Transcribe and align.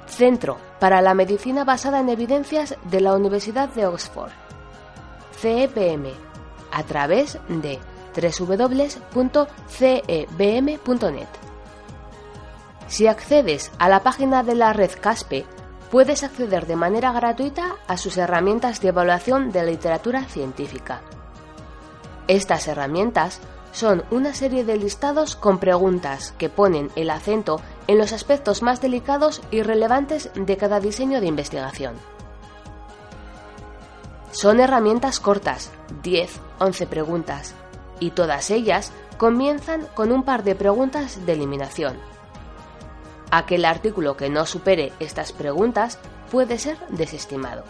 Centro 0.06 0.58
para 0.78 1.02
la 1.02 1.14
Medicina 1.14 1.64
Basada 1.64 1.98
en 1.98 2.08
Evidencias 2.08 2.76
de 2.84 3.00
la 3.00 3.16
Universidad 3.16 3.68
de 3.70 3.86
Oxford. 3.86 4.30
CEPM 5.40 6.12
a 6.70 6.84
través 6.84 7.36
de 7.48 7.80
www.cebm.net. 8.14 9.48
Si 12.86 13.08
accedes 13.08 13.72
a 13.78 13.88
la 13.88 14.04
página 14.04 14.44
de 14.44 14.54
la 14.54 14.72
red 14.72 14.92
CASPE, 15.00 15.44
puedes 15.90 16.22
acceder 16.22 16.68
de 16.68 16.76
manera 16.76 17.10
gratuita 17.10 17.74
a 17.88 17.96
sus 17.96 18.16
herramientas 18.18 18.80
de 18.80 18.90
evaluación 18.90 19.50
de 19.50 19.66
literatura 19.66 20.26
científica. 20.26 21.00
Estas 22.28 22.68
herramientas 22.68 23.40
son 23.72 24.04
una 24.10 24.34
serie 24.34 24.64
de 24.64 24.76
listados 24.76 25.34
con 25.34 25.58
preguntas 25.58 26.34
que 26.38 26.48
ponen 26.48 26.90
el 26.94 27.10
acento 27.10 27.60
en 27.86 27.98
los 27.98 28.12
aspectos 28.12 28.62
más 28.62 28.80
delicados 28.80 29.42
y 29.50 29.62
relevantes 29.62 30.30
de 30.34 30.56
cada 30.56 30.78
diseño 30.78 31.20
de 31.20 31.26
investigación. 31.26 31.94
Son 34.30 34.60
herramientas 34.60 35.20
cortas, 35.20 35.70
10, 36.02 36.40
11 36.58 36.86
preguntas, 36.86 37.54
y 38.00 38.10
todas 38.10 38.50
ellas 38.50 38.92
comienzan 39.18 39.86
con 39.94 40.12
un 40.12 40.22
par 40.22 40.42
de 40.42 40.54
preguntas 40.54 41.24
de 41.26 41.32
eliminación. 41.32 41.98
Aquel 43.30 43.64
artículo 43.64 44.16
que 44.16 44.30
no 44.30 44.46
supere 44.46 44.92
estas 45.00 45.32
preguntas 45.32 45.98
puede 46.30 46.58
ser 46.58 46.78
desestimado. 46.88 47.64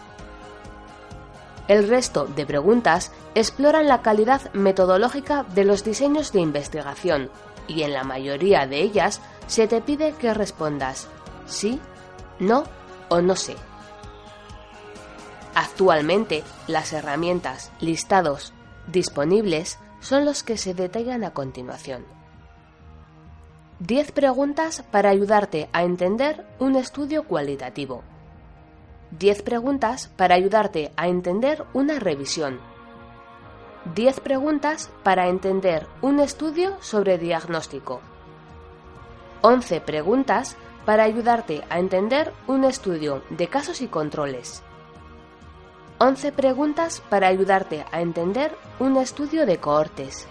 El 1.68 1.88
resto 1.88 2.26
de 2.26 2.44
preguntas 2.44 3.12
exploran 3.34 3.86
la 3.88 4.02
calidad 4.02 4.52
metodológica 4.52 5.44
de 5.54 5.64
los 5.64 5.84
diseños 5.84 6.32
de 6.32 6.40
investigación 6.40 7.30
y 7.68 7.82
en 7.82 7.92
la 7.92 8.04
mayoría 8.04 8.66
de 8.66 8.82
ellas 8.82 9.20
se 9.46 9.68
te 9.68 9.80
pide 9.80 10.12
que 10.12 10.34
respondas 10.34 11.08
sí, 11.46 11.80
no 12.38 12.64
o 13.08 13.20
no 13.20 13.36
sé. 13.36 13.56
Actualmente, 15.54 16.42
las 16.66 16.92
herramientas, 16.92 17.70
listados, 17.80 18.52
disponibles 18.86 19.78
son 20.00 20.24
los 20.24 20.42
que 20.42 20.56
se 20.56 20.74
detallan 20.74 21.24
a 21.24 21.32
continuación. 21.32 22.04
10 23.80 24.12
preguntas 24.12 24.82
para 24.90 25.10
ayudarte 25.10 25.68
a 25.72 25.82
entender 25.82 26.46
un 26.58 26.76
estudio 26.76 27.24
cualitativo. 27.24 28.02
10 29.18 29.42
preguntas 29.42 30.08
para 30.16 30.34
ayudarte 30.34 30.90
a 30.96 31.06
entender 31.06 31.64
una 31.74 31.98
revisión. 31.98 32.58
10 33.94 34.20
preguntas 34.20 34.90
para 35.02 35.28
entender 35.28 35.86
un 36.00 36.18
estudio 36.18 36.78
sobre 36.80 37.18
diagnóstico. 37.18 38.00
11 39.42 39.82
preguntas 39.82 40.56
para 40.86 41.02
ayudarte 41.02 41.62
a 41.68 41.78
entender 41.78 42.32
un 42.46 42.64
estudio 42.64 43.22
de 43.28 43.48
casos 43.48 43.82
y 43.82 43.88
controles. 43.88 44.62
11 45.98 46.32
preguntas 46.32 47.02
para 47.10 47.28
ayudarte 47.28 47.84
a 47.92 48.00
entender 48.00 48.56
un 48.78 48.96
estudio 48.96 49.44
de 49.44 49.58
cohortes. 49.58 50.26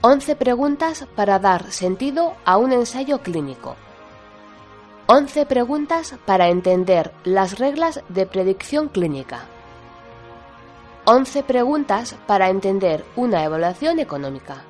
11 0.00 0.36
preguntas 0.36 1.06
para 1.14 1.38
dar 1.38 1.70
sentido 1.70 2.34
a 2.46 2.56
un 2.56 2.72
ensayo 2.72 3.20
clínico. 3.20 3.76
11 5.12 5.44
preguntas 5.46 6.14
para 6.24 6.50
entender 6.50 7.10
las 7.24 7.58
reglas 7.58 8.00
de 8.08 8.26
predicción 8.26 8.86
clínica. 8.86 9.40
11 11.04 11.42
preguntas 11.42 12.16
para 12.28 12.48
entender 12.48 13.04
una 13.16 13.42
evaluación 13.42 13.98
económica. 13.98 14.62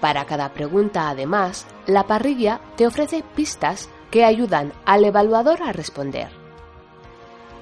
Para 0.00 0.24
cada 0.24 0.48
pregunta, 0.48 1.08
además, 1.08 1.64
la 1.86 2.08
parrilla 2.08 2.60
te 2.74 2.88
ofrece 2.88 3.22
pistas 3.36 3.88
que 4.10 4.24
ayudan 4.24 4.72
al 4.84 5.04
evaluador 5.04 5.62
a 5.62 5.70
responder. 5.70 6.30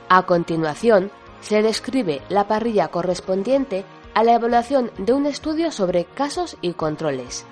A 0.08 0.22
continuación, 0.22 1.10
se 1.42 1.60
describe 1.60 2.22
la 2.30 2.48
parrilla 2.48 2.88
correspondiente 2.88 3.84
a 4.14 4.24
la 4.24 4.32
evaluación 4.32 4.90
de 4.96 5.12
un 5.12 5.26
estudio 5.26 5.70
sobre 5.70 6.06
casos 6.06 6.56
y 6.62 6.72
controles, 6.72 7.44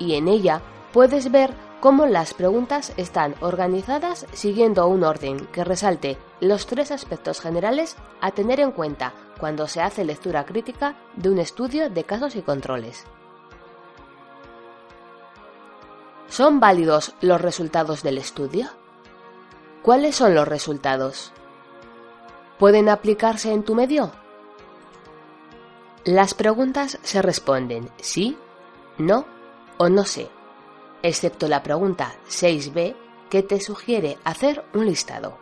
y 0.00 0.14
en 0.14 0.26
ella 0.26 0.62
puedes 0.92 1.30
ver 1.30 1.54
cómo 1.80 2.06
las 2.06 2.34
preguntas 2.34 2.92
están 2.96 3.34
organizadas 3.40 4.26
siguiendo 4.32 4.86
un 4.86 5.02
orden 5.02 5.46
que 5.46 5.64
resalte 5.64 6.18
los 6.40 6.66
tres 6.66 6.90
aspectos 6.90 7.40
generales 7.40 7.96
a 8.20 8.30
tener 8.32 8.60
en 8.60 8.70
cuenta 8.70 9.14
cuando 9.38 9.66
se 9.66 9.80
hace 9.80 10.04
lectura 10.04 10.44
crítica 10.44 10.96
de 11.16 11.30
un 11.30 11.38
estudio 11.38 11.88
de 11.88 12.04
casos 12.04 12.36
y 12.36 12.42
controles. 12.42 13.04
¿Son 16.28 16.60
válidos 16.60 17.14
los 17.22 17.40
resultados 17.40 18.02
del 18.02 18.18
estudio? 18.18 18.68
¿Cuáles 19.82 20.14
son 20.14 20.34
los 20.34 20.46
resultados? 20.46 21.32
¿Pueden 22.58 22.88
aplicarse 22.88 23.52
en 23.52 23.64
tu 23.64 23.74
medio? 23.74 24.12
Las 26.04 26.34
preguntas 26.34 26.98
se 27.02 27.22
responden 27.22 27.90
sí, 28.00 28.36
no 28.98 29.24
o 29.78 29.88
no 29.88 30.04
sé, 30.04 30.30
excepto 31.02 31.48
la 31.48 31.62
pregunta 31.62 32.14
6b 32.28 32.94
que 33.28 33.42
te 33.42 33.60
sugiere 33.60 34.18
hacer 34.24 34.64
un 34.74 34.86
listado. 34.86 35.38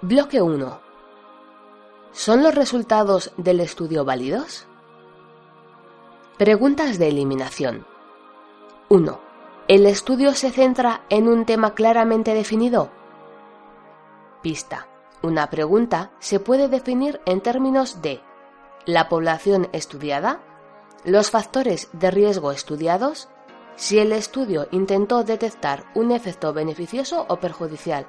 Bloque 0.00 0.40
1. 0.40 0.80
¿Son 2.12 2.42
los 2.42 2.54
resultados 2.54 3.32
del 3.36 3.60
estudio 3.60 4.04
válidos? 4.04 4.66
Preguntas 6.38 6.98
de 6.98 7.08
eliminación. 7.08 7.84
1. 8.88 9.20
¿El 9.66 9.86
estudio 9.86 10.34
se 10.34 10.50
centra 10.50 11.02
en 11.10 11.28
un 11.28 11.44
tema 11.44 11.74
claramente 11.74 12.32
definido? 12.32 12.90
Pista. 14.40 14.86
Una 15.20 15.50
pregunta 15.50 16.12
se 16.20 16.38
puede 16.38 16.68
definir 16.68 17.20
en 17.26 17.40
términos 17.40 18.00
de 18.02 18.22
la 18.86 19.08
población 19.08 19.68
estudiada, 19.72 20.40
los 21.04 21.30
factores 21.30 21.88
de 21.92 22.10
riesgo 22.12 22.52
estudiados, 22.52 23.28
si 23.78 24.00
el 24.00 24.10
estudio 24.10 24.66
intentó 24.72 25.22
detectar 25.22 25.84
un 25.94 26.10
efecto 26.10 26.52
beneficioso 26.52 27.24
o 27.28 27.36
perjudicial. 27.36 28.06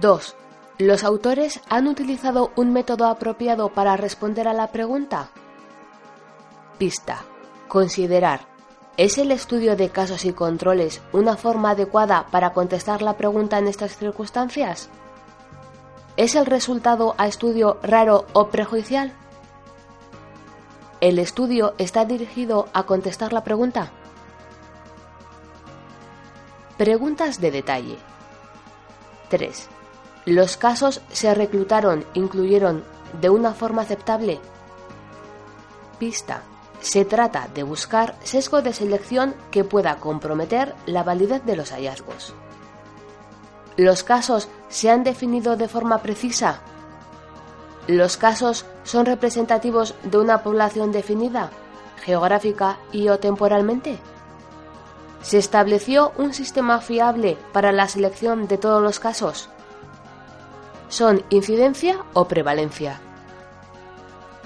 2. 0.00 0.36
¿Los 0.78 1.04
autores 1.04 1.60
han 1.70 1.86
utilizado 1.86 2.50
un 2.56 2.72
método 2.72 3.06
apropiado 3.06 3.68
para 3.68 3.96
responder 3.96 4.48
a 4.48 4.52
la 4.52 4.66
pregunta? 4.66 5.30
Pista. 6.76 7.24
Considerar. 7.68 8.40
¿Es 8.96 9.16
el 9.18 9.30
estudio 9.30 9.76
de 9.76 9.90
casos 9.90 10.24
y 10.24 10.32
controles 10.32 11.02
una 11.12 11.36
forma 11.36 11.70
adecuada 11.70 12.26
para 12.32 12.52
contestar 12.52 13.00
la 13.00 13.16
pregunta 13.16 13.58
en 13.58 13.68
estas 13.68 13.96
circunstancias? 13.96 14.90
¿Es 16.16 16.34
el 16.34 16.46
resultado 16.46 17.14
a 17.16 17.28
estudio 17.28 17.78
raro 17.84 18.26
o 18.32 18.48
prejuicial? 18.48 19.12
¿El 21.00 21.20
estudio 21.20 21.74
está 21.78 22.04
dirigido 22.04 22.66
a 22.72 22.82
contestar 22.86 23.32
la 23.32 23.44
pregunta? 23.44 23.92
Preguntas 26.78 27.40
de 27.40 27.50
detalle. 27.50 27.98
3. 29.30 29.68
¿Los 30.26 30.56
casos 30.56 31.00
se 31.10 31.34
reclutaron, 31.34 32.04
incluyeron 32.14 32.84
de 33.20 33.30
una 33.30 33.52
forma 33.52 33.82
aceptable? 33.82 34.38
Pista. 35.98 36.42
Se 36.80 37.04
trata 37.04 37.48
de 37.52 37.64
buscar 37.64 38.14
sesgo 38.22 38.62
de 38.62 38.72
selección 38.72 39.34
que 39.50 39.64
pueda 39.64 39.96
comprometer 39.96 40.76
la 40.86 41.02
validez 41.02 41.44
de 41.44 41.56
los 41.56 41.72
hallazgos. 41.72 42.32
¿Los 43.76 44.04
casos 44.04 44.48
se 44.68 44.88
han 44.88 45.02
definido 45.02 45.56
de 45.56 45.66
forma 45.66 45.98
precisa? 45.98 46.60
¿Los 47.88 48.16
casos 48.16 48.66
son 48.84 49.04
representativos 49.04 49.96
de 50.04 50.18
una 50.18 50.44
población 50.44 50.92
definida, 50.92 51.50
geográfica 52.04 52.78
y 52.92 53.08
o 53.08 53.18
temporalmente? 53.18 53.98
¿Se 55.22 55.38
estableció 55.38 56.12
un 56.16 56.32
sistema 56.32 56.80
fiable 56.80 57.36
para 57.52 57.72
la 57.72 57.88
selección 57.88 58.46
de 58.48 58.56
todos 58.56 58.82
los 58.82 59.00
casos? 59.00 59.50
¿Son 60.88 61.22
incidencia 61.30 62.04
o 62.14 62.28
prevalencia? 62.28 63.00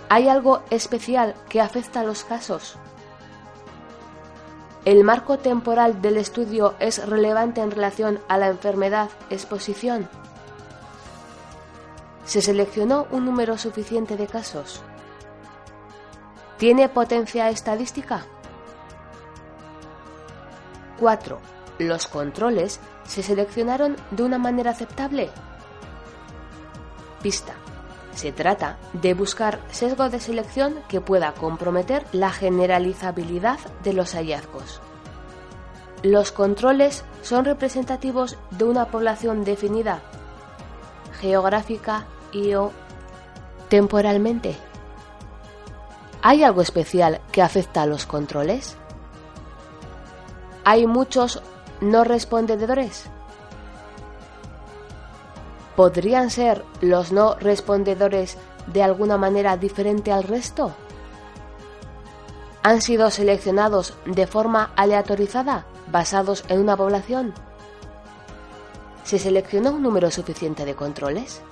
¿Hay 0.09 0.29
algo 0.29 0.63
especial 0.71 1.35
que 1.49 1.61
afecta 1.61 2.01
a 2.01 2.05
los 2.05 2.25
casos? 2.25 2.77
¿El 4.85 5.05
marco 5.05 5.39
temporal 5.39 6.03
del 6.03 6.17
estudio 6.17 6.75
es 6.81 7.07
relevante 7.07 7.61
en 7.61 7.71
relación 7.71 8.21
a 8.29 8.37
la 8.37 8.49
enfermedad 8.49 9.11
exposición? 9.31 10.09
¿Se 12.25 12.43
seleccionó 12.43 13.07
un 13.13 13.25
número 13.25 13.59
suficiente 13.59 14.17
de 14.17 14.27
casos? 14.27 14.83
¿Tiene 16.59 16.89
potencia 16.89 17.49
estadística? 17.51 18.25
4. 21.03 21.41
¿Los 21.81 22.07
controles 22.07 22.79
se 23.03 23.25
seleccionaron 23.25 23.97
de 24.13 24.23
una 24.23 24.39
manera 24.39 24.71
aceptable? 24.71 25.31
Pista. 27.21 27.55
Se 28.15 28.31
trata 28.31 28.79
de 28.93 29.13
buscar 29.13 29.59
sesgo 29.73 30.09
de 30.11 30.21
selección 30.21 30.77
que 30.87 31.01
pueda 31.01 31.33
comprometer 31.33 32.07
la 32.13 32.31
generalizabilidad 32.31 33.59
de 33.83 33.95
los 33.95 34.15
hallazgos. 34.15 34.81
Los 36.05 36.31
controles 36.31 37.03
son 37.23 37.47
representativos 37.47 38.39
de 38.53 38.63
una 38.63 38.87
población 38.87 39.43
definida 39.43 40.03
geográfica 41.21 42.05
y 42.31 42.55
o 42.55 42.71
temporalmente. 43.69 44.55
¿Hay 46.23 46.45
algo 46.45 46.63
especial 46.63 47.21
que 47.33 47.43
afecta 47.43 47.83
a 47.83 47.87
los 47.87 48.07
controles? 48.07 48.77
¿Hay 50.64 50.87
muchos 50.87 51.43
no 51.81 52.05
respondedores? 52.05 53.06
¿Podrían 55.75 56.31
ser 56.31 56.64
los 56.81 57.11
no 57.11 57.35
respondedores 57.35 58.38
de 58.69 58.82
alguna 58.82 59.17
manera 59.17 59.56
diferente 59.56 60.12
al 60.12 60.23
resto? 60.23 60.73
¿Han 62.62 62.81
sido 62.81 63.11
seleccionados 63.11 63.94
de 64.05 64.29
forma 64.29 64.70
aleatorizada, 64.76 65.67
basados 65.91 66.44
en 66.49 66.61
una 66.61 66.76
población? 66.76 67.35
¿Se 69.03 69.19
seleccionó 69.19 69.73
un 69.73 69.82
número 69.82 70.12
suficiente 70.12 70.65
de 70.65 70.76
controles? 70.76 71.43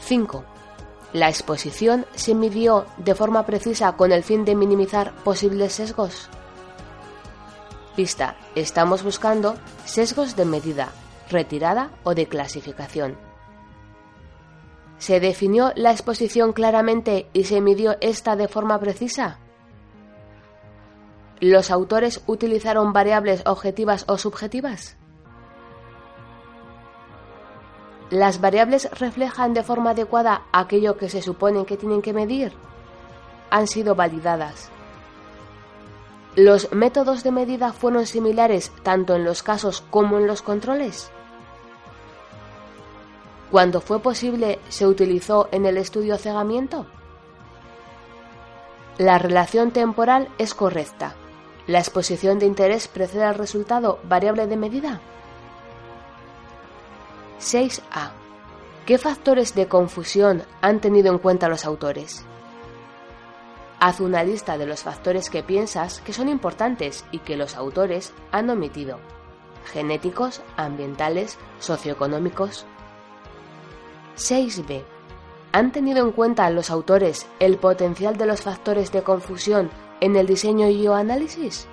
5. 0.00 0.44
La 1.12 1.28
exposición 1.28 2.06
se 2.14 2.34
midió 2.34 2.86
de 2.96 3.16
forma 3.16 3.44
precisa 3.44 3.96
con 3.96 4.12
el 4.12 4.22
fin 4.22 4.44
de 4.44 4.54
minimizar 4.54 5.12
posibles 5.24 5.72
sesgos. 5.72 6.28
Pista. 7.96 8.36
Estamos 8.54 9.02
buscando 9.02 9.56
sesgos 9.84 10.36
de 10.36 10.44
medida, 10.44 10.90
retirada 11.28 11.90
o 12.04 12.14
de 12.14 12.26
clasificación. 12.26 13.18
¿Se 14.98 15.18
definió 15.18 15.72
la 15.74 15.90
exposición 15.90 16.52
claramente 16.52 17.28
y 17.32 17.44
se 17.44 17.60
midió 17.60 17.96
esta 18.00 18.36
de 18.36 18.46
forma 18.46 18.78
precisa? 18.78 19.38
¿Los 21.40 21.70
autores 21.70 22.22
utilizaron 22.26 22.92
variables 22.92 23.42
objetivas 23.46 24.04
o 24.06 24.18
subjetivas? 24.18 24.99
¿Las 28.10 28.40
variables 28.40 28.90
reflejan 28.98 29.54
de 29.54 29.62
forma 29.62 29.90
adecuada 29.90 30.42
aquello 30.52 30.96
que 30.96 31.08
se 31.08 31.22
supone 31.22 31.64
que 31.64 31.76
tienen 31.76 32.02
que 32.02 32.12
medir? 32.12 32.52
Han 33.50 33.68
sido 33.68 33.94
validadas. 33.94 34.68
¿Los 36.34 36.72
métodos 36.72 37.22
de 37.22 37.30
medida 37.30 37.72
fueron 37.72 38.06
similares 38.06 38.72
tanto 38.82 39.14
en 39.14 39.24
los 39.24 39.44
casos 39.44 39.84
como 39.90 40.18
en 40.18 40.26
los 40.26 40.42
controles? 40.42 41.10
Cuando 43.52 43.80
fue 43.80 44.00
posible, 44.00 44.58
se 44.68 44.86
utilizó 44.86 45.48
en 45.52 45.66
el 45.66 45.76
estudio 45.76 46.16
cegamiento. 46.18 46.86
La 48.98 49.18
relación 49.18 49.70
temporal 49.70 50.28
es 50.38 50.54
correcta. 50.54 51.14
La 51.68 51.78
exposición 51.78 52.40
de 52.40 52.46
interés 52.46 52.88
precede 52.88 53.24
al 53.24 53.36
resultado 53.36 54.00
variable 54.04 54.48
de 54.48 54.56
medida. 54.56 55.00
6a. 57.40 58.10
¿Qué 58.84 58.98
factores 58.98 59.54
de 59.54 59.66
confusión 59.66 60.42
han 60.60 60.80
tenido 60.80 61.10
en 61.10 61.18
cuenta 61.18 61.48
los 61.48 61.64
autores? 61.64 62.26
Haz 63.78 64.00
una 64.00 64.22
lista 64.24 64.58
de 64.58 64.66
los 64.66 64.82
factores 64.82 65.30
que 65.30 65.42
piensas 65.42 66.02
que 66.02 66.12
son 66.12 66.28
importantes 66.28 67.04
y 67.12 67.20
que 67.20 67.38
los 67.38 67.56
autores 67.56 68.12
han 68.30 68.50
omitido. 68.50 68.98
Genéticos, 69.72 70.42
ambientales, 70.58 71.38
socioeconómicos, 71.60 72.66
6b. 74.16 74.82
¿Han 75.52 75.72
tenido 75.72 76.04
en 76.04 76.12
cuenta 76.12 76.50
los 76.50 76.70
autores 76.70 77.26
el 77.38 77.56
potencial 77.56 78.18
de 78.18 78.26
los 78.26 78.42
factores 78.42 78.92
de 78.92 79.02
confusión 79.02 79.70
en 80.00 80.14
el 80.16 80.26
diseño 80.26 80.68
y 80.68 80.86
o 80.86 80.94
análisis? 80.94 81.66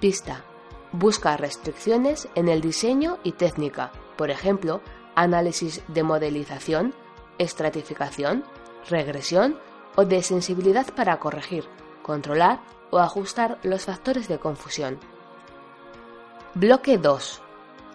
Pista. 0.00 0.44
Busca 0.92 1.36
restricciones 1.38 2.28
en 2.34 2.48
el 2.48 2.60
diseño 2.60 3.18
y 3.22 3.32
técnica, 3.32 3.92
por 4.16 4.30
ejemplo, 4.30 4.82
análisis 5.14 5.82
de 5.88 6.02
modelización, 6.02 6.94
estratificación, 7.38 8.44
regresión 8.88 9.58
o 9.96 10.04
de 10.04 10.22
sensibilidad 10.22 10.86
para 10.94 11.18
corregir, 11.18 11.64
controlar 12.02 12.60
o 12.90 12.98
ajustar 12.98 13.58
los 13.62 13.86
factores 13.86 14.28
de 14.28 14.38
confusión. 14.38 14.98
Bloque 16.54 16.98
2. 16.98 17.40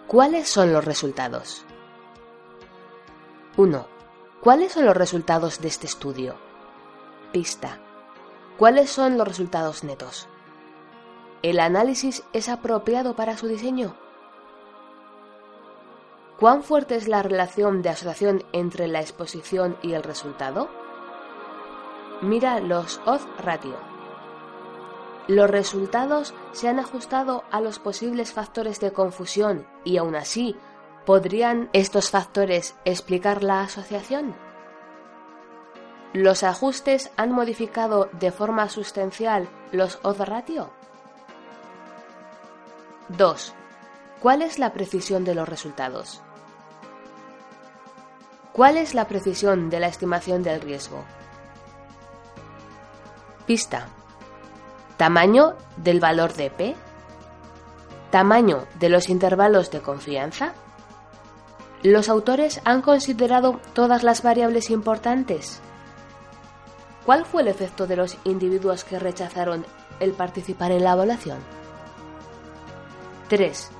¿Cuáles 0.08 0.48
son 0.48 0.72
los 0.72 0.84
resultados? 0.84 1.64
1. 3.56 3.86
¿Cuáles 4.40 4.72
son 4.72 4.86
los 4.86 4.96
resultados 4.96 5.60
de 5.60 5.68
este 5.68 5.86
estudio? 5.86 6.36
Pista. 7.32 7.78
¿Cuáles 8.56 8.90
son 8.90 9.18
los 9.18 9.28
resultados 9.28 9.84
netos? 9.84 10.28
¿El 11.42 11.60
análisis 11.60 12.24
es 12.32 12.48
apropiado 12.48 13.14
para 13.14 13.36
su 13.36 13.46
diseño? 13.46 13.94
¿Cuán 16.38 16.62
fuerte 16.62 16.96
es 16.96 17.08
la 17.08 17.22
relación 17.22 17.82
de 17.82 17.90
asociación 17.90 18.44
entre 18.52 18.88
la 18.88 19.00
exposición 19.00 19.76
y 19.82 19.94
el 19.94 20.02
resultado? 20.02 20.68
Mira 22.22 22.60
los 22.60 23.00
odds 23.06 23.26
ratio. 23.38 23.76
Los 25.26 25.50
resultados 25.50 26.34
se 26.52 26.68
han 26.68 26.78
ajustado 26.78 27.44
a 27.50 27.60
los 27.60 27.78
posibles 27.78 28.32
factores 28.32 28.80
de 28.80 28.92
confusión 28.92 29.66
y 29.84 29.98
aún 29.98 30.16
así 30.16 30.56
¿Podrían 31.08 31.70
estos 31.72 32.10
factores 32.10 32.76
explicar 32.84 33.42
la 33.42 33.62
asociación? 33.62 34.34
¿Los 36.12 36.42
ajustes 36.42 37.10
han 37.16 37.32
modificado 37.32 38.10
de 38.12 38.30
forma 38.30 38.68
sustancial 38.68 39.48
los 39.72 40.00
odds 40.02 40.28
ratio? 40.28 40.77
2. 43.08 43.54
¿Cuál 44.20 44.42
es 44.42 44.58
la 44.58 44.74
precisión 44.74 45.24
de 45.24 45.34
los 45.34 45.48
resultados? 45.48 46.20
¿Cuál 48.52 48.76
es 48.76 48.92
la 48.92 49.08
precisión 49.08 49.70
de 49.70 49.80
la 49.80 49.86
estimación 49.86 50.42
del 50.42 50.60
riesgo? 50.60 51.04
Pista. 53.46 53.86
Tamaño 54.98 55.54
del 55.78 56.00
valor 56.00 56.34
de 56.34 56.50
P. 56.50 56.76
Tamaño 58.10 58.66
de 58.78 58.90
los 58.90 59.08
intervalos 59.08 59.70
de 59.70 59.80
confianza. 59.80 60.52
Los 61.82 62.10
autores 62.10 62.60
han 62.64 62.82
considerado 62.82 63.58
todas 63.72 64.02
las 64.02 64.22
variables 64.22 64.68
importantes. 64.68 65.62
¿Cuál 67.06 67.24
fue 67.24 67.40
el 67.40 67.48
efecto 67.48 67.86
de 67.86 67.96
los 67.96 68.18
individuos 68.24 68.84
que 68.84 68.98
rechazaron 68.98 69.64
el 69.98 70.12
participar 70.12 70.72
en 70.72 70.84
la 70.84 70.92
evaluación? 70.92 71.57
3. 73.28 73.70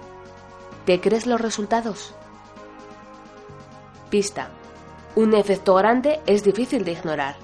¿Te 0.85 1.01
crees 1.01 1.27
los 1.27 1.41
resultados? 1.41 2.15
Pista. 4.11 4.51
Un 5.15 5.35
efecto 5.35 5.75
grande 5.75 6.21
es 6.27 6.45
difícil 6.45 6.85
de 6.85 6.93
ignorar. 6.93 7.37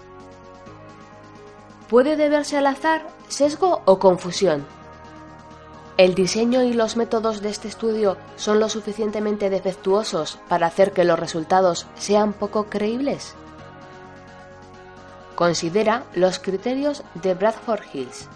Puede 1.89 2.17
deberse 2.17 2.59
al 2.59 2.67
azar, 2.67 3.07
sesgo 3.29 3.83
o 3.87 3.99
confusión. 3.99 4.67
¿El 5.97 6.15
diseño 6.15 6.63
y 6.63 6.75
los 6.75 6.97
métodos 6.97 7.41
de 7.41 7.49
este 7.49 7.69
estudio 7.69 8.17
son 8.37 8.61
lo 8.61 8.69
suficientemente 8.69 9.49
defectuosos 9.49 10.39
para 10.49 10.67
hacer 10.67 10.93
que 10.93 11.05
los 11.05 11.19
resultados 11.19 11.87
sean 11.95 12.33
poco 12.33 12.67
creíbles? 12.67 13.35
Considera 15.37 16.05
los 16.15 16.39
criterios 16.39 17.03
de 17.15 17.35
Bradford 17.35 17.83
Hills. 17.93 18.29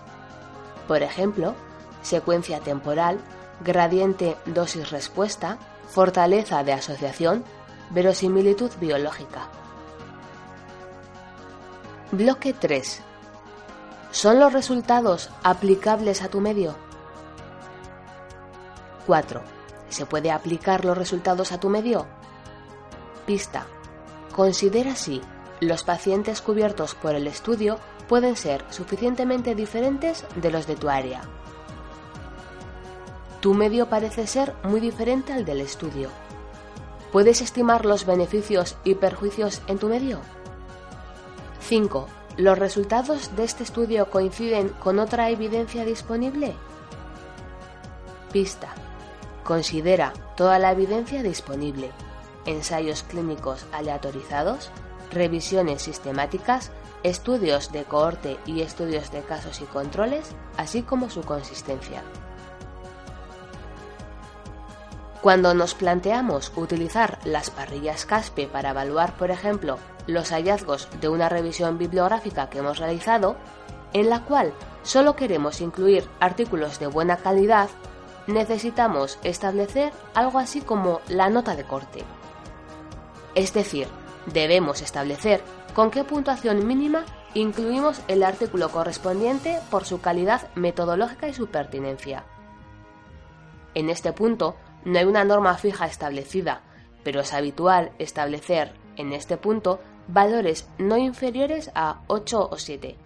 Por 0.86 1.02
ejemplo, 1.02 1.54
secuencia 2.02 2.60
temporal, 2.60 3.18
gradiente 3.64 4.36
dosis-respuesta, 4.46 5.58
fortaleza 5.88 6.62
de 6.64 6.72
asociación, 6.72 7.44
verosimilitud 7.90 8.70
biológica. 8.80 9.48
Bloque 12.12 12.54
3. 12.54 13.02
¿Son 14.10 14.40
los 14.40 14.52
resultados 14.52 15.30
aplicables 15.42 16.22
a 16.22 16.28
tu 16.28 16.40
medio? 16.40 16.74
4. 19.06 19.42
¿Se 19.88 20.06
puede 20.06 20.30
aplicar 20.30 20.84
los 20.84 20.96
resultados 20.96 21.52
a 21.52 21.60
tu 21.60 21.68
medio? 21.68 22.06
Pista. 23.26 23.66
Considera 24.34 24.94
si 24.94 25.20
los 25.60 25.82
pacientes 25.82 26.40
cubiertos 26.40 26.94
por 26.94 27.14
el 27.14 27.26
estudio 27.26 27.78
pueden 28.08 28.36
ser 28.36 28.64
suficientemente 28.70 29.54
diferentes 29.54 30.24
de 30.36 30.50
los 30.50 30.66
de 30.66 30.76
tu 30.76 30.88
área. 30.88 31.22
Tu 33.40 33.54
medio 33.54 33.88
parece 33.88 34.26
ser 34.26 34.54
muy 34.64 34.80
diferente 34.80 35.32
al 35.32 35.44
del 35.44 35.60
estudio. 35.60 36.10
¿Puedes 37.12 37.40
estimar 37.40 37.86
los 37.86 38.04
beneficios 38.04 38.76
y 38.82 38.96
perjuicios 38.96 39.62
en 39.68 39.78
tu 39.78 39.88
medio? 39.88 40.20
5. 41.60 42.08
¿Los 42.36 42.58
resultados 42.58 43.34
de 43.36 43.44
este 43.44 43.62
estudio 43.62 44.10
coinciden 44.10 44.70
con 44.80 44.98
otra 44.98 45.30
evidencia 45.30 45.84
disponible? 45.84 46.54
Pista. 48.32 48.74
Considera 49.44 50.12
toda 50.36 50.58
la 50.58 50.72
evidencia 50.72 51.22
disponible, 51.22 51.90
ensayos 52.44 53.04
clínicos 53.04 53.66
aleatorizados, 53.72 54.70
revisiones 55.12 55.82
sistemáticas, 55.82 56.70
estudios 57.02 57.70
de 57.72 57.84
cohorte 57.84 58.36
y 58.46 58.62
estudios 58.62 59.10
de 59.12 59.22
casos 59.22 59.60
y 59.60 59.64
controles, 59.64 60.34
así 60.56 60.82
como 60.82 61.08
su 61.08 61.22
consistencia. 61.22 62.02
Cuando 65.20 65.52
nos 65.52 65.74
planteamos 65.74 66.52
utilizar 66.54 67.18
las 67.24 67.50
parrillas 67.50 68.06
CASPE 68.06 68.46
para 68.46 68.70
evaluar, 68.70 69.14
por 69.16 69.32
ejemplo, 69.32 69.78
los 70.06 70.30
hallazgos 70.30 70.88
de 71.00 71.08
una 71.08 71.28
revisión 71.28 71.76
bibliográfica 71.76 72.48
que 72.48 72.58
hemos 72.58 72.78
realizado, 72.78 73.36
en 73.92 74.10
la 74.10 74.20
cual 74.22 74.52
solo 74.84 75.16
queremos 75.16 75.60
incluir 75.60 76.08
artículos 76.20 76.78
de 76.78 76.86
buena 76.86 77.16
calidad, 77.16 77.68
necesitamos 78.28 79.18
establecer 79.24 79.92
algo 80.14 80.38
así 80.38 80.60
como 80.60 81.00
la 81.08 81.30
nota 81.30 81.56
de 81.56 81.64
corte. 81.64 82.04
Es 83.34 83.52
decir, 83.52 83.88
debemos 84.26 84.82
establecer 84.82 85.42
con 85.74 85.90
qué 85.90 86.04
puntuación 86.04 86.64
mínima 86.66 87.04
incluimos 87.34 88.00
el 88.06 88.22
artículo 88.22 88.70
correspondiente 88.70 89.58
por 89.70 89.84
su 89.84 90.00
calidad 90.00 90.48
metodológica 90.54 91.28
y 91.28 91.34
su 91.34 91.48
pertinencia. 91.48 92.24
En 93.74 93.90
este 93.90 94.12
punto, 94.12 94.56
no 94.84 94.98
hay 94.98 95.04
una 95.04 95.24
norma 95.24 95.56
fija 95.56 95.86
establecida, 95.86 96.62
pero 97.04 97.20
es 97.20 97.32
habitual 97.32 97.92
establecer 97.98 98.74
en 98.96 99.12
este 99.12 99.36
punto 99.36 99.80
valores 100.08 100.68
no 100.78 100.96
inferiores 100.96 101.70
a 101.74 102.00
8 102.06 102.48
o 102.50 102.56
7. 102.56 102.96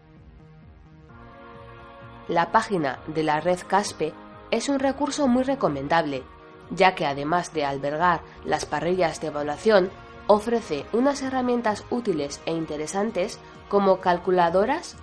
La 2.29 2.53
página 2.53 3.01
de 3.09 3.23
la 3.25 3.41
red 3.41 3.59
CASPE 3.67 4.15
es 4.51 4.69
un 4.69 4.79
recurso 4.79 5.27
muy 5.29 5.43
recomendable, 5.43 6.23
ya 6.71 6.95
que 6.95 7.07
además 7.07 7.53
de 7.53 7.65
albergar 7.65 8.21
las 8.45 8.65
parrillas 8.65 9.21
de 9.21 9.29
evaluación, 9.29 9.91
ofrece 10.27 10.87
unas 10.93 11.23
herramientas 11.23 11.85
útiles 11.91 12.41
e 12.47 12.53
interesantes 12.53 13.39
como 13.69 14.01
calculadoras, 14.01 14.97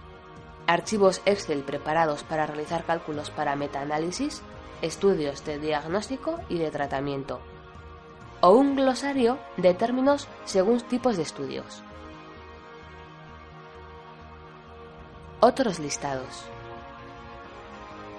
archivos 0.65 1.21
Excel 1.25 1.63
preparados 1.63 2.23
para 2.23 2.45
realizar 2.45 2.85
cálculos 2.85 3.31
para 3.31 3.55
metaanálisis, 3.55 4.41
estudios 4.81 5.45
de 5.45 5.59
diagnóstico 5.59 6.39
y 6.50 6.57
de 6.57 6.71
tratamiento, 6.71 7.39
o 8.41 8.51
un 8.51 8.75
glosario 8.75 9.38
de 9.57 9.74
términos 9.74 10.27
según 10.45 10.81
tipos 10.81 11.17
de 11.17 11.24
estudios. 11.24 11.83
Otros 15.41 15.79
listados. 15.79 16.45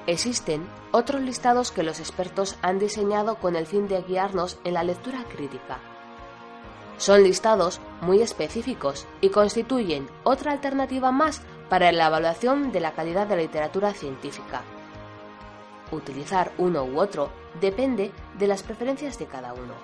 Existen 0.06 0.66
otros 0.92 1.20
listados 1.20 1.70
que 1.70 1.82
los 1.82 2.00
expertos 2.00 2.56
han 2.62 2.78
diseñado 2.78 3.36
con 3.36 3.56
el 3.56 3.66
fin 3.66 3.86
de 3.88 4.02
guiarnos 4.02 4.58
en 4.64 4.74
la 4.74 4.82
lectura 4.82 5.24
crítica. 5.24 5.78
Son 6.96 7.22
listados 7.22 7.80
muy 8.00 8.20
específicos 8.20 9.06
y 9.20 9.28
constituyen 9.28 10.08
otra 10.24 10.52
alternativa 10.52 11.12
más 11.12 11.42
para 11.68 11.92
la 11.92 12.06
evaluación 12.06 12.72
de 12.72 12.80
la 12.80 12.92
calidad 12.92 13.26
de 13.26 13.36
la 13.36 13.42
literatura 13.42 13.92
científica 13.92 14.62
utilizar 15.92 16.52
uno 16.58 16.84
u 16.84 16.98
otro 16.98 17.30
depende 17.60 18.12
de 18.38 18.46
las 18.46 18.62
preferencias 18.62 19.18
de 19.18 19.26
cada 19.26 19.52
uno. 19.52 19.74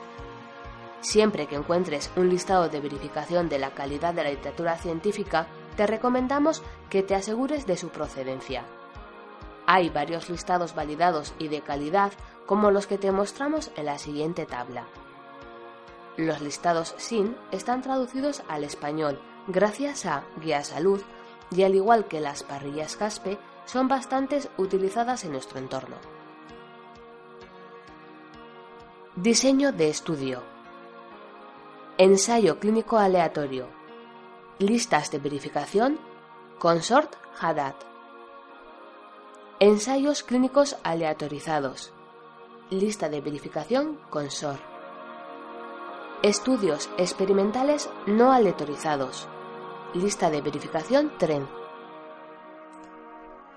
Siempre 1.01 1.47
que 1.47 1.57
encuentres 1.57 2.11
un 2.17 2.29
listado 2.29 2.69
de 2.69 2.81
verificación 2.81 3.49
de 3.49 3.59
la 3.59 3.71
calidad 3.71 4.15
de 4.15 4.25
la 4.25 4.31
literatura 4.31 4.77
científica, 4.77 5.47
te 5.77 5.87
recomendamos 5.87 6.63
que 6.91 7.03
te 7.03 7.15
asegures 7.15 7.67
de 7.67 7.77
su 7.77 7.91
procedencia. 7.91 8.65
Hay 9.67 9.91
varios 9.91 10.31
listados 10.31 10.75
validados 10.75 11.35
y 11.39 11.49
de 11.49 11.61
calidad 11.61 12.13
como 12.47 12.71
los 12.71 12.87
que 12.87 12.99
te 12.99 13.13
mostramos 13.13 13.71
en 13.77 13.87
la 13.87 13.99
siguiente 13.99 14.47
tabla. 14.47 14.87
Los 16.17 16.41
listados 16.41 16.95
SIN 16.97 17.37
están 17.51 17.83
traducidos 17.83 18.43
al 18.49 18.65
español 18.65 19.21
gracias 19.49 20.07
a 20.07 20.25
Guía 20.41 20.65
Salud 20.65 21.01
y 21.51 21.63
al 21.63 21.75
igual 21.75 22.07
que 22.07 22.21
las 22.21 22.43
parrillas 22.43 22.97
CASPE, 22.97 23.39
son 23.67 23.89
bastantes 23.89 24.49
utilizadas 24.57 25.25
en 25.25 25.33
nuestro 25.33 25.59
entorno. 25.59 25.97
Diseño 29.17 29.73
de 29.73 29.91
estudio. 29.91 30.43
Ensayo 31.99 32.59
clínico 32.59 32.99
aleatorio. 32.99 33.67
Listas 34.59 35.11
de 35.11 35.19
verificación. 35.19 35.99
Consort 36.59 37.15
Haddad. 37.41 37.75
Ensayos 39.59 40.23
clínicos 40.23 40.77
aleatorizados. 40.83 41.93
Lista 42.71 43.09
de 43.09 43.21
verificación 43.21 43.99
Consort. 44.11 44.61
Estudios 46.23 46.91
experimentales 46.99 47.89
no 48.07 48.33
aleatorizados. 48.33 49.29
Lista 49.95 50.31
de 50.31 50.43
verificación 50.43 51.13
TREN. 51.19 51.66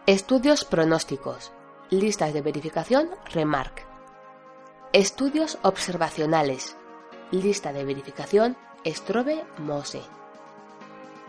Estudios 0.10 0.66
pronósticos. 0.66 1.52
Listas 1.92 2.34
de 2.34 2.42
verificación 2.42 3.12
Remark. 3.32 3.86
Estudios 4.92 5.60
observacionales. 5.62 6.76
Lista 7.30 7.74
de 7.74 7.86
verificación 7.86 8.58
Strobe 8.88 9.46
Mose. 9.60 10.02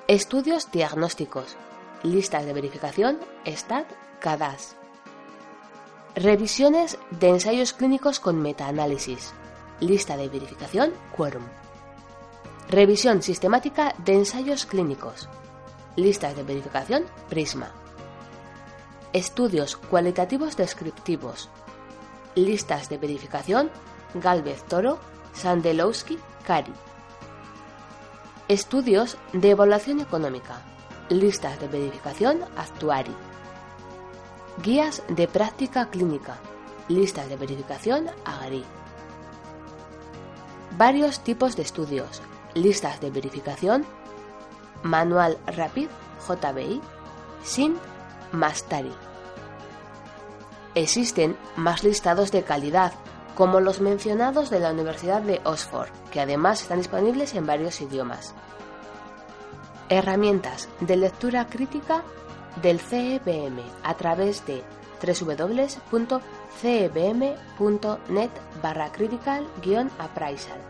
Estudios 0.09 0.73
diagnósticos. 0.73 1.59
Listas 2.03 2.47
de 2.47 2.55
verificación 2.55 3.19
Stat 3.45 3.87
CADAS. 4.19 4.77
Revisiones 6.15 6.97
de 7.11 7.29
ensayos 7.29 7.75
clínicos 7.75 8.19
con 8.19 8.41
metaanálisis. 8.41 9.35
Lista 9.81 10.17
de 10.17 10.31
verificación 10.31 10.95
Quorum. 11.15 11.45
Revisión 12.71 13.21
sistemática 13.21 13.95
de 13.99 14.15
ensayos 14.15 14.65
clínicos. 14.65 15.29
Listas 15.97 16.35
de 16.35 16.45
verificación 16.45 17.05
Prisma. 17.29 17.75
Estudios 19.13 19.77
cualitativos 19.77 20.57
descriptivos. 20.57 21.49
Listas 22.37 22.89
de 22.89 22.97
verificación 22.97 23.69
Galvez 24.15 24.63
Toro, 24.63 25.01
Sandelowski, 25.33 26.17
Cari. 26.47 26.73
Estudios 28.47 29.17
de 29.33 29.51
evaluación 29.51 29.99
económica. 29.99 30.63
Listas 31.09 31.59
de 31.59 31.67
verificación 31.67 32.45
Actuari. 32.57 33.11
Guías 34.63 35.03
de 35.09 35.27
práctica 35.27 35.91
clínica. 35.91 36.39
Listas 36.87 37.29
de 37.29 37.37
verificación 37.37 38.07
Agri. 38.25 38.65
Varios 40.79 41.19
tipos 41.25 41.57
de 41.57 41.63
estudios. 41.63 42.23
Listas 42.55 43.01
de 43.01 43.11
verificación 43.11 43.85
Manual 44.85 45.37
Rapid 45.49 45.89
JBI 46.29 46.81
sin 47.43 47.77
Mastari. 48.33 48.93
Existen 50.75 51.37
más 51.57 51.83
listados 51.83 52.31
de 52.31 52.43
calidad, 52.43 52.93
como 53.35 53.61
los 53.61 53.81
mencionados 53.81 54.51
de 54.51 54.61
la 54.61 54.71
Universidad 54.71 55.23
de 55.23 55.41
Oxford, 55.45 55.89
que 56.11 56.21
además 56.21 56.63
están 56.63 56.79
disponibles 56.79 57.35
en 57.35 57.47
varios 57.47 57.81
idiomas. 57.81 58.35
Herramientas 59.89 60.69
de 60.81 60.97
lectura 60.97 61.47
crítica 61.49 62.03
del 62.63 62.79
CEBM 62.81 63.61
a 63.83 63.95
través 63.95 64.47
de 64.47 64.63
www.cebm.net 65.01 66.21
barra 68.63 68.93
critical-appraisal. 68.93 70.61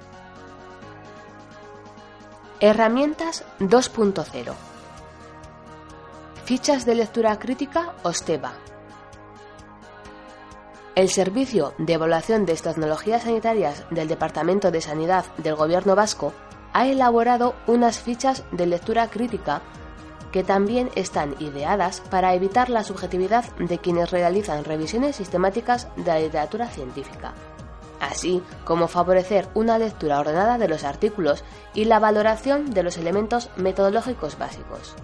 Herramientas 2.60 3.44
2.0 3.58 4.69
Fichas 6.50 6.84
de 6.84 6.96
lectura 6.96 7.38
crítica 7.38 7.94
OSTEBA. 8.02 8.50
El 10.96 11.08
Servicio 11.08 11.74
de 11.78 11.92
Evaluación 11.92 12.44
de 12.44 12.56
Tecnologías 12.56 13.22
Sanitarias 13.22 13.84
del 13.90 14.08
Departamento 14.08 14.72
de 14.72 14.80
Sanidad 14.80 15.24
del 15.36 15.54
Gobierno 15.54 15.94
Vasco 15.94 16.32
ha 16.72 16.88
elaborado 16.88 17.54
unas 17.68 18.00
fichas 18.00 18.42
de 18.50 18.66
lectura 18.66 19.08
crítica 19.10 19.62
que 20.32 20.42
también 20.42 20.90
están 20.96 21.36
ideadas 21.38 22.00
para 22.00 22.34
evitar 22.34 22.68
la 22.68 22.82
subjetividad 22.82 23.44
de 23.58 23.78
quienes 23.78 24.10
realizan 24.10 24.64
revisiones 24.64 25.14
sistemáticas 25.14 25.86
de 25.94 26.06
la 26.06 26.18
literatura 26.18 26.66
científica, 26.66 27.32
así 28.00 28.42
como 28.64 28.88
favorecer 28.88 29.46
una 29.54 29.78
lectura 29.78 30.18
ordenada 30.18 30.58
de 30.58 30.66
los 30.66 30.82
artículos 30.82 31.44
y 31.74 31.84
la 31.84 32.00
valoración 32.00 32.72
de 32.72 32.82
los 32.82 32.98
elementos 32.98 33.50
metodológicos 33.56 34.36
básicos. 34.36 34.96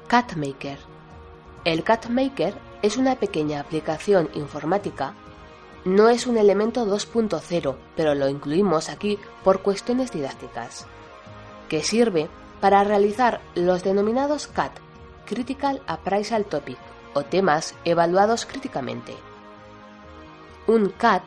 CatMaker. 0.09 0.81
El 1.65 1.85
CatMaker 1.85 2.55
es 2.83 2.97
una 2.97 3.15
pequeña 3.15 3.61
aplicación 3.61 4.29
informática. 4.35 5.15
No 5.85 6.09
es 6.09 6.27
un 6.27 6.39
elemento 6.39 6.85
2.0, 6.87 7.77
pero 7.95 8.17
lo 8.17 8.29
incluimos 8.29 8.89
aquí 8.89 9.21
por 9.45 9.63
cuestiones 9.63 10.11
didácticas, 10.11 10.87
que 11.69 11.85
sirve 11.85 12.29
para 12.61 12.83
realizar 12.83 13.41
los 13.55 13.85
denominados 13.85 14.49
CAT, 14.49 14.73
Critical 15.25 15.83
Appraisal 15.87 16.47
Topic, 16.47 16.79
o 17.15 17.23
temas 17.23 17.77
evaluados 17.85 18.45
críticamente. 18.45 19.15
Un 20.67 20.89
CAT 20.89 21.23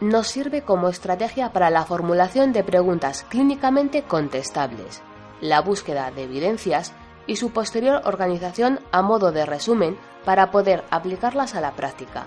nos 0.00 0.28
sirve 0.28 0.62
como 0.62 0.88
estrategia 0.88 1.52
para 1.52 1.70
la 1.70 1.84
formulación 1.84 2.52
de 2.52 2.64
preguntas 2.64 3.24
clínicamente 3.28 4.02
contestables, 4.02 5.02
la 5.40 5.60
búsqueda 5.60 6.10
de 6.10 6.24
evidencias 6.24 6.92
y 7.26 7.36
su 7.36 7.50
posterior 7.50 8.02
organización 8.04 8.80
a 8.92 9.02
modo 9.02 9.32
de 9.32 9.46
resumen 9.46 9.98
para 10.24 10.50
poder 10.50 10.84
aplicarlas 10.90 11.54
a 11.54 11.60
la 11.60 11.72
práctica. 11.72 12.26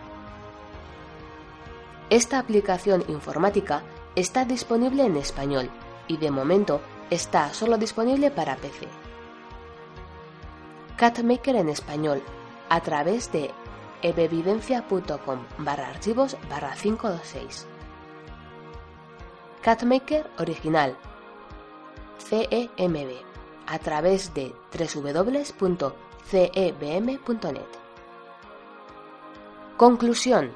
Esta 2.09 2.39
aplicación 2.39 3.03
informática 3.07 3.83
está 4.15 4.45
disponible 4.45 5.05
en 5.05 5.15
español 5.15 5.69
y 6.07 6.17
de 6.17 6.31
momento 6.31 6.81
está 7.11 7.53
solo 7.53 7.77
disponible 7.77 8.31
para 8.31 8.55
PC. 8.55 8.87
CatMaker 10.97 11.55
en 11.55 11.69
español 11.69 12.23
a 12.67 12.81
través 12.81 13.31
de 13.31 13.51
ebevidencia.com 14.01 15.45
barra 15.59 15.89
archivos 15.89 16.37
barra 16.49 16.73
526. 16.73 17.67
Catmaker 19.61 20.29
original 20.39 20.97
CEMB 22.29 23.29
a 23.67 23.79
través 23.79 24.33
de 24.33 24.53
www.cebm.net. 24.71 25.89
Conclusión. 29.77 30.51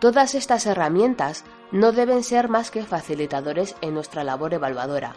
Todas 0.00 0.34
estas 0.34 0.66
herramientas 0.66 1.44
no 1.72 1.92
deben 1.92 2.24
ser 2.24 2.48
más 2.48 2.70
que 2.70 2.84
facilitadores 2.84 3.76
en 3.80 3.94
nuestra 3.94 4.24
labor 4.24 4.54
evaluadora. 4.54 5.14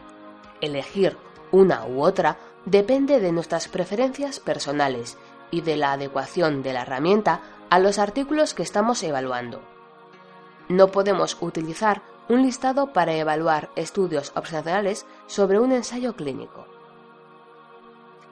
Elegir 0.62 1.18
una 1.52 1.86
u 1.86 2.04
otra 2.04 2.38
depende 2.66 3.20
de 3.20 3.32
nuestras 3.32 3.68
preferencias 3.68 4.40
personales 4.40 5.18
y 5.54 5.62
de 5.62 5.78
la 5.78 5.92
adecuación 5.92 6.64
de 6.64 6.74
la 6.74 6.82
herramienta 6.82 7.42
a 7.70 7.78
los 7.78 8.00
artículos 8.00 8.56
que 8.56 8.64
estamos 8.64 9.04
evaluando. 9.04 9.62
No 10.68 10.88
podemos 10.88 11.38
utilizar 11.42 12.02
un 12.28 12.42
listado 12.42 12.92
para 12.92 13.14
evaluar 13.14 13.70
estudios 13.76 14.32
observacionales 14.36 15.06
sobre 15.28 15.60
un 15.60 15.72
ensayo 15.72 16.16
clínico. 16.16 16.66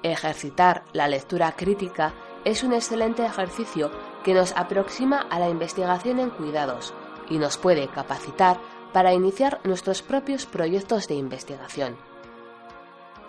Ejercitar 0.01 0.83
la 0.93 1.07
lectura 1.07 1.51
crítica 1.51 2.11
es 2.43 2.63
un 2.63 2.73
excelente 2.73 3.23
ejercicio 3.23 3.91
que 4.23 4.33
nos 4.33 4.53
aproxima 4.53 5.19
a 5.29 5.37
la 5.37 5.49
investigación 5.49 6.17
en 6.17 6.31
cuidados 6.31 6.91
y 7.29 7.37
nos 7.37 7.59
puede 7.59 7.87
capacitar 7.87 8.57
para 8.93 9.13
iniciar 9.13 9.59
nuestros 9.63 10.01
propios 10.01 10.47
proyectos 10.47 11.07
de 11.07 11.13
investigación. 11.13 11.97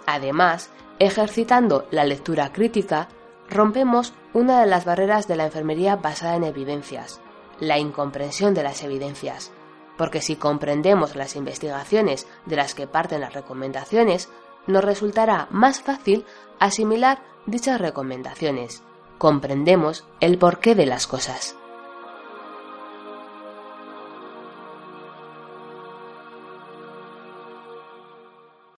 Además, 0.07 0.71
ejercitando 0.99 1.87
la 1.91 2.05
lectura 2.05 2.55
crítica, 2.55 3.09
rompemos 3.53 4.13
una 4.33 4.61
de 4.61 4.67
las 4.67 4.85
barreras 4.85 5.29
de 5.29 5.37
la 5.37 5.45
enfermería 5.45 5.97
basada 5.97 6.37
en 6.37 6.45
evidencias, 6.45 7.21
la 7.61 7.79
incomprensión 7.79 8.55
de 8.55 8.63
las 8.63 8.83
evidencias, 8.83 9.53
porque 9.97 10.21
si 10.21 10.37
comprendemos 10.37 11.17
las 11.17 11.37
investigaciones 11.37 12.27
de 12.47 12.57
las 12.57 12.75
que 12.75 12.87
parten 12.87 13.21
las 13.21 13.35
recomendaciones, 13.35 14.31
nos 14.67 14.85
resultará 14.85 15.49
más 15.51 15.81
fácil 15.81 16.25
asimilar 16.59 17.23
dichas 17.47 17.81
recomendaciones. 17.81 18.83
Comprendemos 19.19 20.05
el 20.21 20.39
porqué 20.39 20.75
de 20.75 20.87
las 20.87 21.07
cosas. 21.07 21.57